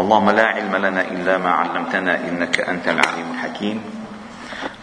[0.00, 3.82] اللهم لا علم لنا إلا ما علمتنا إنك أنت العليم الحكيم.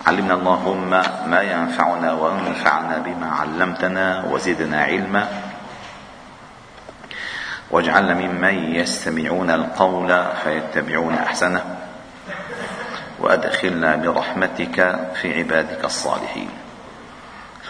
[0.07, 0.89] علمنا اللهم
[1.29, 5.29] ما ينفعنا وانفعنا بما علمتنا وزدنا علما.
[7.71, 11.63] واجعلنا ممن يستمعون القول فيتبعون أحسنه.
[13.19, 16.49] وأدخلنا برحمتك في عبادك الصالحين.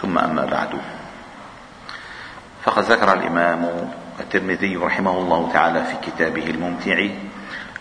[0.02, 0.80] ثم أما بعد.
[2.64, 3.90] فقد ذكر الإمام
[4.20, 7.08] الترمذي رحمه الله تعالى في كتابه الممتع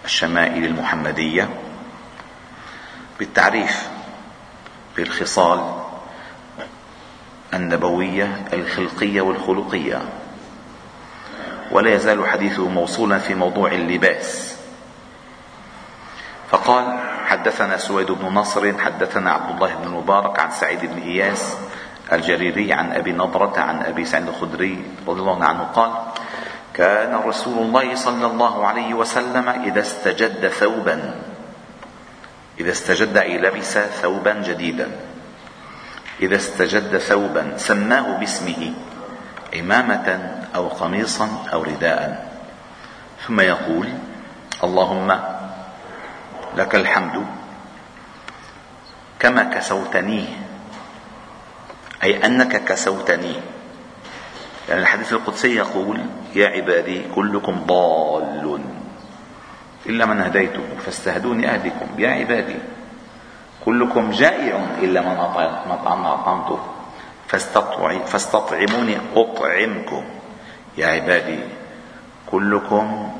[0.05, 1.49] الشمائل المحمدية
[3.19, 3.89] بالتعريف
[4.97, 5.83] بالخصال
[7.53, 10.01] النبوية الخلقية والخلقية.
[11.71, 14.55] ولا يزال حديثه موصولا في موضوع اللباس.
[16.49, 21.57] فقال حدثنا سويد بن نصر حدثنا عبد الله بن المبارك عن سعيد بن إياس
[22.13, 25.91] الجريري عن أبي نضرة عن أبي سعيد الخدري رضي الله عنه قال
[26.75, 31.15] كان رسول الله صلى الله عليه وسلم إذا استجد ثوبا.
[32.59, 34.91] إذا استجد أي لبس ثوبا جديدا.
[36.19, 38.73] إذا استجد ثوبا سماه باسمه
[39.59, 40.07] إمامة
[40.55, 42.31] أو قميصا أو رداء.
[43.27, 43.87] ثم يقول
[44.63, 45.19] اللهم
[46.55, 47.25] لك الحمد
[49.19, 50.27] كما كسوتنيه
[52.03, 53.54] أي أنك كسوتني.
[54.69, 55.99] يعني الحديث القدسي يقول
[56.35, 58.61] يا عبادي كلكم ضال
[59.85, 62.55] إلا من هديته فاستهدوني أهدكم يا عبادي
[63.65, 65.17] كلكم جائع إلا من
[66.05, 66.59] أطعمته.
[68.05, 70.03] فاستطعموني أطعمكم.
[70.77, 71.39] يا عبادي
[72.31, 73.11] كلكم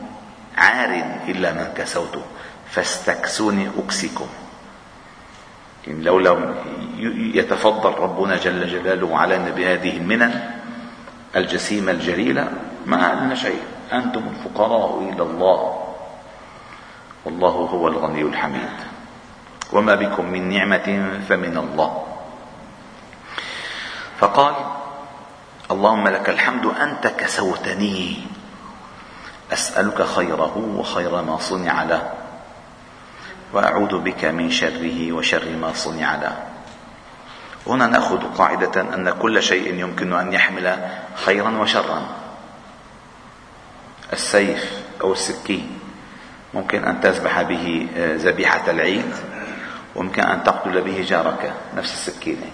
[0.57, 2.21] عار إلا من كسوته.
[2.69, 4.27] فاستكسوني أكسكم.
[5.87, 6.55] إن لو لم
[7.35, 10.51] يتفضل ربنا جل جلاله علينا بهذه المنن
[11.35, 12.51] الجسيمة الجليلة
[12.85, 13.61] ما لنا شيء.
[13.93, 15.81] أنتم الفقراء إلى الله.
[17.25, 18.77] والله هو الغني الحميد.
[19.73, 22.03] وما بكم من نعمة فمن الله.
[24.17, 24.55] فقال
[25.71, 28.17] اللهم لك الحمد أنت كسوتني.
[29.53, 32.13] أسألك خيره وخير ما صنع له.
[33.53, 36.54] وأعوذ بك من شره وشر ما صنع له.
[37.67, 40.89] هنا نأخذ قاعدة أن كل شيء يمكن أن يحمل
[41.25, 42.07] خيرا وشرا.
[44.13, 44.71] السيف
[45.01, 45.79] أو السكين
[46.53, 49.15] ممكن أن تذبح به ذبيحة العيد
[49.95, 52.51] وممكن أن تقتل به جارك نفس السكينه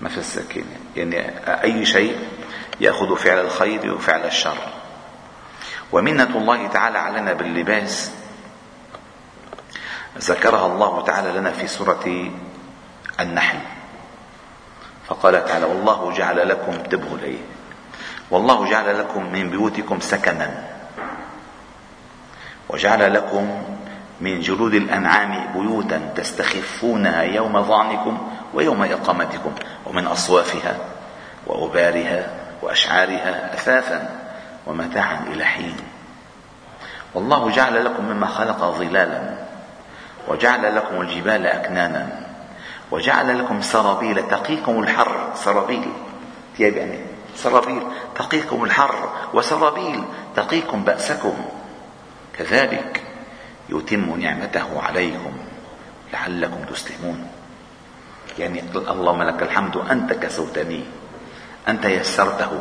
[0.00, 1.30] ما في السكينة يعني
[1.62, 2.18] أي شيء
[2.80, 4.58] يأخذ فعل الخير وفعل الشر.
[5.92, 8.10] ومنة الله تعالى علينا باللباس.
[10.18, 12.30] ذكرها الله تعالى لنا في سورة
[13.20, 13.58] النحل.
[15.06, 17.38] فقال تعالى والله جعل لكم انتبهوا ليه
[18.30, 20.64] والله جعل لكم من بيوتكم سكنا.
[22.68, 23.62] وجعل لكم
[24.20, 29.54] من جلود الأنعام بيوتا تستخفونها يوم ظعنكم ويوم إقامتكم.
[29.86, 30.76] ومن أصوافها
[31.46, 32.30] وأبارها
[32.62, 34.20] وأشعارها أثاثا
[34.66, 35.76] ومتاعا إلى حين.
[37.14, 39.34] والله جعل لكم مما خلق ظلالا.
[40.28, 42.25] وجعل لكم الجبال أكنانا.
[42.90, 45.30] وجعل لكم سرابيل تقيكم الحر.
[45.34, 45.92] سرابيل
[46.56, 47.00] ثياب يعني
[47.36, 47.82] سرابيل
[48.14, 49.08] تقيكم الحر.
[49.34, 50.04] وسرابيل
[50.36, 51.34] تقيكم بأسكم.
[52.38, 53.02] كذلك
[53.68, 55.32] يتم نعمته عليكم
[56.12, 57.28] لعلكم تسلمون.
[58.38, 60.84] يعني اللهم لك الحمد أنت كسوتني
[61.68, 62.60] أنت يسرته.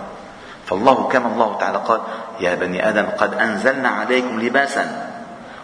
[0.66, 2.02] فالله كما الله تعالى قال
[2.40, 5.12] يا بني آدم قد أنزلنا عليكم لباسا.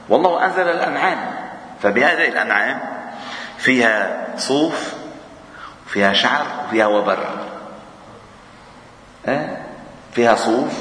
[0.09, 1.35] والله أنزل الأنعام.
[1.81, 2.90] فبهذه الأنعام
[3.61, 4.93] فيها صوف
[5.87, 7.27] فيها شعر وفيها وبر.
[10.13, 10.73] فيها صوف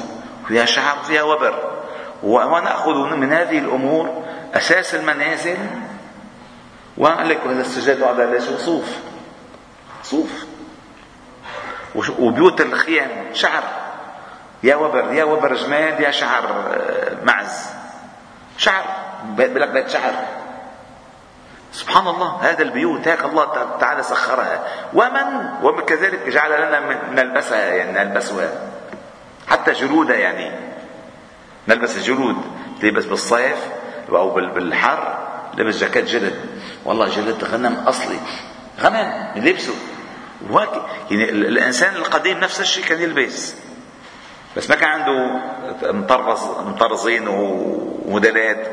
[0.43, 1.71] وفيها شعر وفيها وبر.
[2.23, 5.57] ونأخذ من هذه الأمور أساس المنازل.
[6.97, 8.85] وقال لك هذا السجاد هذا ليش صوف.
[10.03, 10.31] صوف.
[11.95, 13.63] وبيوت الخيام شعر.
[14.63, 17.65] يا وبر يا وبر جماد يا شعر آه، معز.
[18.57, 18.83] شعر
[19.37, 20.40] لك بيت شعر.
[21.71, 24.67] سبحان الله هذا البيوت هيك الله تعالى سخرها.
[24.93, 26.79] ومن؟ وكذلك جعل لنا
[27.11, 28.49] نلبسها يعني نلبسها
[29.47, 30.51] حتى جلودها يعني.
[31.67, 32.35] نلبس الجلود
[32.81, 33.57] تلبس بالصيف
[34.09, 35.17] أو بالحر.
[35.57, 36.35] لبس جاكيت جلد.
[36.85, 38.19] والله جلد غنم أصلي.
[38.79, 39.73] غنم لبسه.
[41.11, 43.55] يعني الإنسان القديم نفس الشيء كان يلبس.
[44.57, 45.41] بس ما كان عنده
[45.91, 48.67] مطرز مطرزين وموديلات.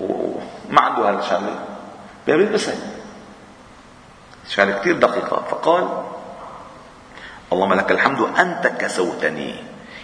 [0.00, 1.75] وما عنده هالشغله
[2.26, 2.74] بيلبسها
[4.48, 5.42] شغله كثير دقيقة.
[5.50, 6.02] فقال
[7.52, 9.54] اللهم لك الحمد أنت كسوتني.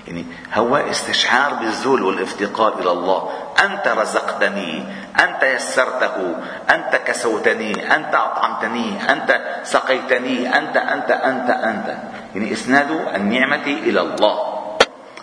[0.06, 3.30] يعني هو استشعار بالذل والافتقار إلى الله.
[3.64, 4.84] أنت رزقتني.
[5.20, 6.36] أنت يسرته.
[6.70, 7.94] أنت كسوتني.
[7.94, 9.12] أنت أطعمتني.
[9.12, 10.58] أنت سقيتني.
[10.58, 11.88] أنت أنت أنت أنت.
[12.34, 14.36] يعني إسناد النعمة إلى الله.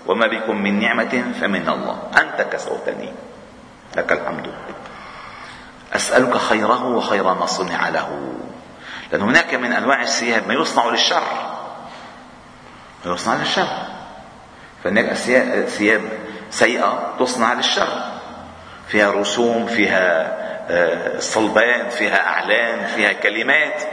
[0.07, 1.98] وما بكم من نعمة فمن الله.
[2.22, 3.13] أنت كسوتني.
[3.98, 4.48] لك الحمد.
[5.94, 8.34] أسألك خيره وخير ما صنع له.
[9.12, 11.24] لأن هناك من أنواع الثياب ما يصنع للشر.
[13.06, 13.68] ما يصنع للشر.
[14.84, 15.14] فهناك
[15.68, 16.02] ثياب
[16.50, 18.04] سيئة تصنع للشر.
[18.88, 20.40] فيها رسوم فيها
[20.72, 23.84] آه، صلبان فيها أعلام فيها كلمات.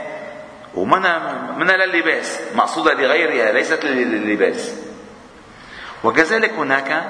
[0.75, 1.19] ومنها
[1.57, 4.73] منها للباس مقصودة لغيرها ليست للباس
[6.03, 7.03] وكذلك هناك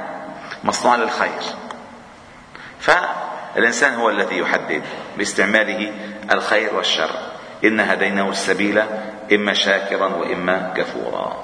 [0.64, 1.42] مصنوع للخير.
[3.58, 4.84] فالإنسان هو الذي يحدد
[5.18, 5.92] باستعماله
[6.32, 7.10] الخير والشر.
[7.66, 8.84] إن هديناه السبيل
[9.34, 11.38] إما شاكرا وإما كفورا.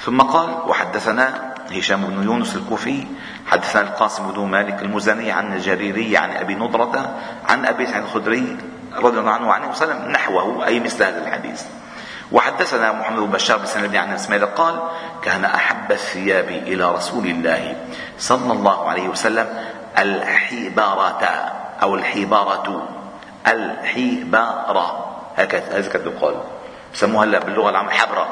[0.00, 3.06] ثم قال وحدثنا هشام بن يونس الكوفي
[3.46, 7.14] حدثنا القاسم بن مالك المزني عن الجريري عن أبي نضرة
[7.48, 8.56] عن أبي سعيد الخدري
[8.96, 11.62] رضي الله عنه وعنه وسلم نحوه أي مثل هذا الحديث.
[12.32, 14.82] وحدثنا محمد بن بشار بن سند عن إسماعيل قال
[15.22, 17.76] كان أحب الثياب إلى رسول الله
[18.18, 19.46] صلى الله عليه وسلم
[19.98, 21.24] الحبارة
[21.82, 22.88] أو الحبارة.
[23.48, 25.06] الحبارة.
[25.36, 26.34] هكذا هكذا يقال
[26.94, 28.28] بسموها هلا باللغة العامة حبرة.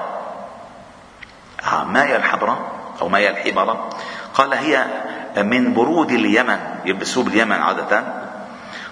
[1.87, 2.71] مايا الحبرة؟
[3.03, 3.91] أو مايا الحبرة
[4.35, 4.87] قال هي
[5.37, 6.59] من برود اليمن.
[6.85, 8.05] يلبسوه باليمن عادة.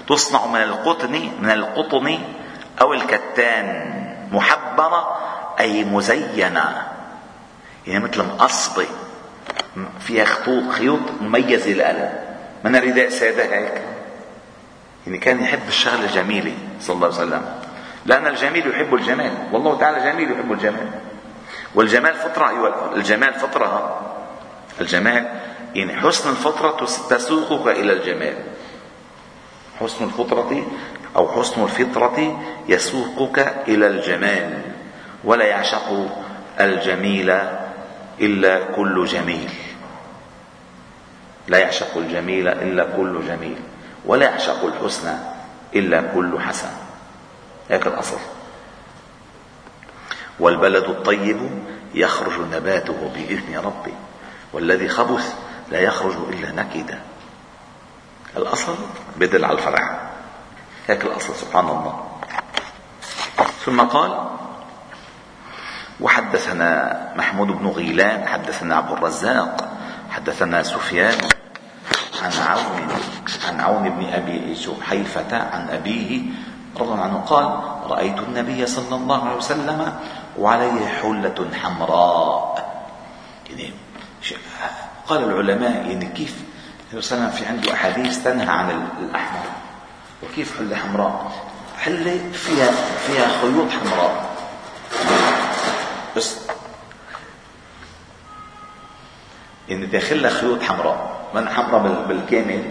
[0.08, 2.19] تصنع من القطن من القطن
[2.80, 3.92] أو الكتان.
[4.32, 5.19] محبرة
[5.60, 6.86] أي مزينة.
[7.86, 8.86] يعني مثل مقصبة
[10.00, 12.31] فيها خطوط خيوط مميزة لها
[12.64, 13.82] من رداء سادة هيك؟
[15.06, 17.43] يعني كان يحب الشغلة الجميلة صلى الله عليه وسلم.
[18.06, 19.32] لأن الجميل يحب الجمال.
[19.53, 20.91] والله تعالى جميل يحب الجمال.
[21.75, 24.00] والجمال فطرة أيوة الجمال فطرة.
[24.81, 25.41] الجمال
[25.75, 28.35] يعني حسن الفطرة تسوقك إلى الجمال.
[29.81, 30.67] حسن الفطرة
[31.17, 34.61] أو حسن الفطرة يسوقك إلى الجمال.
[35.25, 36.08] ولا يعشق
[36.61, 37.38] الجميل
[38.20, 39.50] إلا كل جميل.
[41.49, 43.56] لا يعشق الجميل إلا كل جميل
[44.05, 45.19] ولا يعشق الحسن
[45.75, 46.71] إلا كل حسن.
[47.71, 48.19] هيك الأصل.
[50.41, 51.50] والبلد الطيب
[51.94, 53.93] يخرج نباته بإذن ربه
[54.53, 55.35] والذي خبث
[55.71, 57.00] لا يخرج إلا نكدا.
[58.37, 58.75] الأصل
[59.17, 60.00] بدل على الفرع
[60.89, 62.09] هيك الأصل سبحان الله.
[63.65, 64.29] ثم قال
[66.00, 69.71] وحدثنا محمود بن غيلان حدثنا عبد الرزاق
[70.12, 71.19] حدثنا سفيان
[72.23, 72.88] عن عون
[73.49, 76.23] عن عون بن أبي جحيفه عن أبيه
[76.76, 77.44] رضي الله عنه قال
[77.91, 79.99] رأيت النبي صلى الله عليه وسلم
[80.38, 82.73] وعليه حلة حمراء.
[83.50, 83.70] يعني
[85.06, 86.37] قال العلماء يعني كيف
[86.91, 89.44] النبي صلى الله عليه وسلم في عنده أحاديث تنهى عن الأحمر
[90.23, 91.32] وكيف حلة حمراء؟
[91.79, 92.70] حلة فيها
[93.06, 94.32] فيها خيوط حمراء
[96.17, 96.37] بس
[99.72, 101.20] يعني داخلها خيوط حمراء.
[101.34, 102.62] من حمراء بالكامل.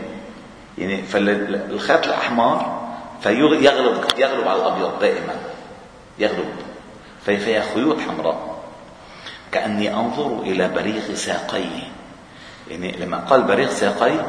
[0.77, 2.81] يعني فالخيط الأحمر
[3.21, 3.63] فيغلب
[4.17, 5.35] يغلب على الأبيض دائما.
[6.19, 6.49] يغلب.
[7.25, 8.61] فيها خيوط حمراء.
[9.51, 11.83] كأني أنظر إلى بريق ساقيه
[12.69, 14.25] يعني لما قال بريق ساقيه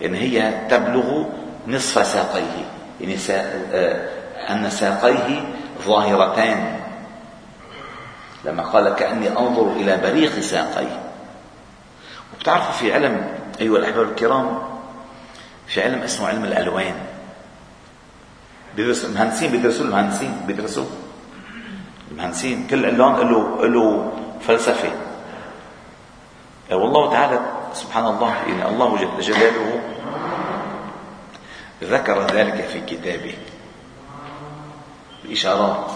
[0.00, 1.24] يعني هي تبلغ
[1.66, 2.64] نصف ساقيه.
[3.00, 3.52] يعني سا...
[3.72, 4.08] آه،
[4.50, 5.44] أن ساقيه
[5.86, 6.80] ظاهرتان.
[8.44, 11.03] لما قال كأني أنظر إلى بريق ساقيه
[12.34, 14.58] وبتعرفوا في علم أيها الأحباب الكرام
[15.66, 16.94] في علم اسمه علم الألوان.
[18.76, 20.84] بيدرسوا المهندسين بيدرسوا المهندسين بيدرسوا.
[22.10, 24.90] المهندسين كل لون له له فلسفة.
[26.70, 27.40] والله تعالى
[27.72, 29.80] سبحان الله يعني الله جل جلاله
[31.82, 33.34] ذكر ذلك في كتابه.
[35.24, 35.90] بإشارات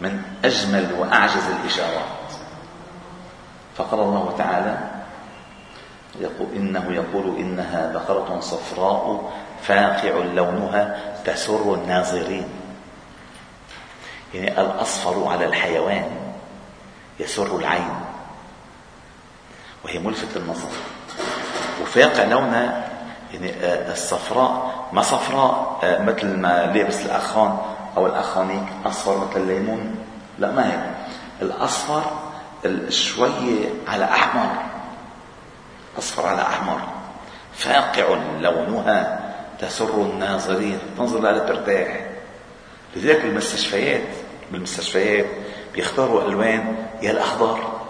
[0.00, 2.14] من أجمل وأعجز الإشارات.
[3.76, 4.93] فقال الله تعالى
[6.20, 12.48] يقول إنه يقول إنها بقرة صفراء فاقع لونها تسر الناظرين.
[14.34, 16.10] يعني الأصفر على الحيوان
[17.20, 17.94] يسر العين.
[19.84, 20.68] وهي ملفت للنظر.
[21.82, 22.88] وفاقع لونها
[23.32, 27.58] يعني آه، الصفراء ما صفراء آه، مثل ما لابس الأخان
[27.96, 29.96] أو الأخانيك أصفر مثل الليمون؟
[30.38, 30.80] لا ما هيك
[31.42, 32.02] الأصفر
[32.88, 34.73] شوية على أحمر.
[35.98, 36.80] أصفر على أحمر.
[37.54, 39.20] فاقع لونها
[39.60, 40.78] تسر الناظرين.
[40.98, 42.00] تنظر لها ترتاح
[42.96, 44.08] لذلك المستشفيات
[44.52, 45.26] بالمستشفيات
[45.74, 47.80] بيختاروا ألوان يا الأخضر.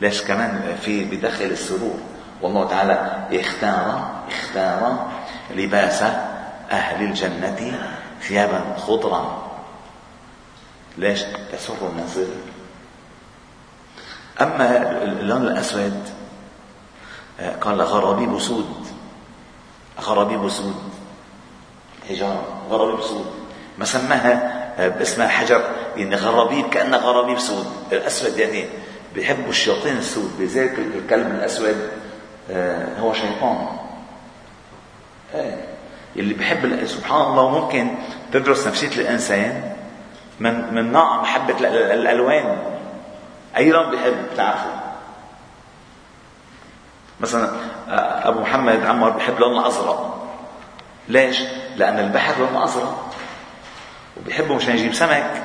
[0.00, 1.98] ليش كمان في بداخل السرور
[2.42, 5.10] والله تعالى اختار اختار
[5.54, 6.02] لباس
[6.70, 7.78] أهل الجنة
[8.22, 9.48] ثيابا خضرا.
[10.98, 11.20] ليش؟
[11.52, 12.26] تسر النظر
[14.40, 16.08] أما اللون الأسود
[17.42, 18.86] قال غرابيب سود
[20.00, 20.82] غرابيب سود
[22.08, 22.44] حجارة.
[22.70, 23.26] غرابيب سود
[23.78, 25.62] ما سماها باسمها حجر.
[25.96, 28.64] يعني غرابيب كأنها غرابيب سود الأسود يعني
[29.14, 31.76] بيحبوا الشياطين السود بذلك الكلب الأسود.
[32.50, 33.66] آه، هو شيطان.
[35.34, 35.58] آه،
[36.16, 37.94] اللي بحب سبحان الله ممكن
[38.32, 39.72] تدرس نفسية الإنسان
[40.40, 42.58] من من نوع محبة الألوان.
[43.56, 44.91] أي لون بيحب بتعرفه
[47.22, 47.50] مثلا
[47.88, 50.28] آه، أبو محمد عمر بحب لون الأزرق
[51.08, 51.40] ليش؟
[51.76, 53.10] لأن البحر لونه أزرق.
[54.16, 55.42] وبيحبه مشان يجيب سمك.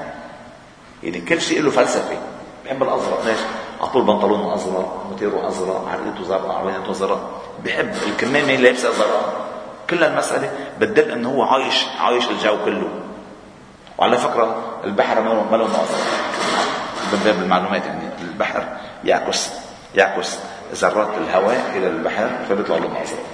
[1.04, 2.18] يعني كل شيء له فلسفة.
[2.66, 3.26] بحب الأزرق.
[3.26, 3.40] ليش؟
[3.82, 9.34] على طول بنطلونه أزرق موتيره أزرق عرقته زرقاء عوينته زرق بحب الكمامه لابسه زرقاء
[9.90, 12.90] كل المسألة بتدل إنه هو عايش عايش الجو كله.
[13.98, 16.28] وعلى فكرة البحر ما له أزرق.
[17.14, 19.50] من باب المعلومات يعني البحر يعكس
[19.98, 20.38] يعكس
[20.74, 23.26] ذرات الهواء إلى البحر فبيطلع لونه ازرق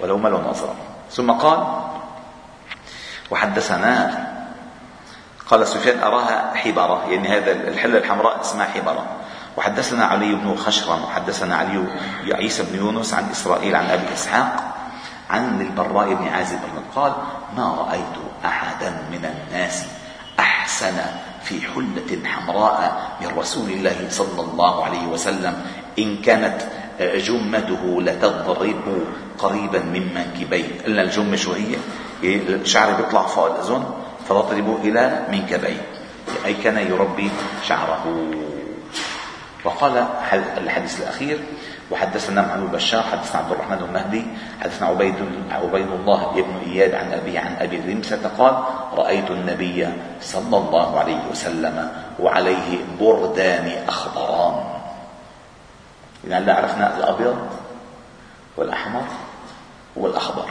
[0.00, 0.76] ولو ما لونه ازرق
[1.10, 1.66] ثم قال
[3.30, 4.24] وحدثنا
[5.50, 9.06] قال سفيان أراها حبرة يعني هذا الحلة الحمراء اسمها حبرة
[9.56, 11.04] وحدثنا علي بن خشرم.
[11.04, 11.84] وحدثنا علي
[12.32, 14.74] عيسى بن يونس عن إسرائيل عن أبي إسحاق
[15.30, 16.58] عن البراء بن عازب.
[16.96, 17.12] قال
[17.56, 19.84] ما رأيت أحدا من الناس
[20.40, 21.00] أحسن
[21.48, 22.76] في حلة حمراء
[23.20, 25.54] من رسول الله صلى الله عليه وسلم.
[25.98, 26.58] إن كانت
[27.00, 28.84] جمته لتضرب
[29.38, 30.84] قريبا من منكبيه.
[30.84, 31.72] قلنا الجمة شو هي؟
[32.24, 33.84] الشعر بيطلع فوق الأذن
[34.28, 35.82] فتضرب إلى منكبيه.
[36.44, 37.30] أي كان يربي
[37.64, 38.04] شعره.
[39.64, 40.06] وقال
[40.58, 41.40] الحديث الأخير
[41.90, 44.24] وحدثنا معن البشار حدثنا عبد الرحمن المهدي
[44.60, 45.14] حدثنا عبيد
[45.50, 48.62] عبيد الله بن إياد عن ابي عن أبي رمسة قال
[48.98, 49.88] رأيت النبي
[50.20, 54.64] صلى الله عليه وسلم وعليه بردان أخضران.
[56.28, 57.36] يعني هلا عرفنا الأبيض
[58.56, 59.04] والأحمر
[59.96, 60.50] والأخضر؟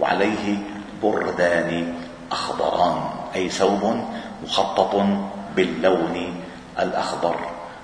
[0.00, 0.58] وعليه
[1.02, 1.94] بردان
[2.32, 3.00] أخضران
[3.34, 4.04] أي ثوب
[4.44, 5.02] مخطط
[5.56, 6.45] باللون
[6.78, 7.36] الأخضر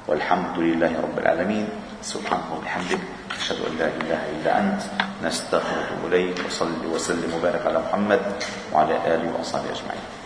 [0.09, 1.69] والحمد لله رب العالمين.
[2.03, 3.03] سبحانك وبحمدك
[3.39, 4.83] أشهد أن لا إله إلا أنت
[5.23, 8.21] نستغفرك إليك وصلي وسلم وبارك على محمد
[8.73, 10.22] وعلى آله وأصحابه أجمعين.